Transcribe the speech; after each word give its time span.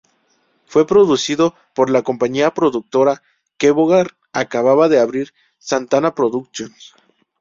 Fue 0.65 0.87
producido 0.87 1.53
por 1.75 1.91
la 1.91 2.01
compañía 2.01 2.55
productora 2.55 3.21
que 3.59 3.69
Bogart 3.69 4.11
acababa 4.33 4.89
de 4.89 4.99
abrir: 4.99 5.31
Santana 5.59 6.15
Productions. 6.15 6.93